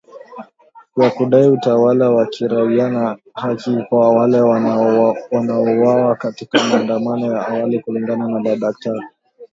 ya 0.97 1.09
kudai 1.11 1.47
utawala 1.49 2.09
wa 2.09 2.25
kiraia 2.27 2.89
na 2.89 3.17
haki 3.33 3.83
kwa 3.89 4.09
wale 4.09 4.41
waliouawa 4.41 6.15
katika 6.15 6.63
maandamano 6.63 7.33
ya 7.33 7.47
awali 7.47 7.79
kulingana 7.79 8.27
na 8.27 8.39
madaktari 8.39 9.05